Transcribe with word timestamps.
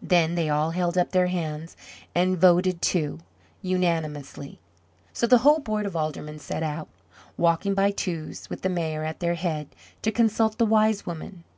Then 0.00 0.34
they 0.34 0.48
all 0.48 0.70
held 0.70 0.96
up 0.96 1.10
their 1.10 1.26
hands, 1.26 1.76
and 2.14 2.38
voted 2.40 2.80
to, 2.80 3.18
unanimously. 3.60 4.58
So 5.12 5.26
the 5.26 5.36
whole 5.44 5.58
board 5.58 5.84
of 5.84 5.94
Aldermen 5.94 6.38
set 6.38 6.62
out, 6.62 6.88
walking 7.36 7.74
by 7.74 7.90
twos, 7.90 8.48
with 8.48 8.62
the 8.62 8.70
Mayor 8.70 9.04
at 9.04 9.20
their 9.20 9.34
head, 9.34 9.68
to 10.00 10.10
consult 10.10 10.56
the 10.56 10.64
Wise 10.64 11.04
Woman. 11.04 11.44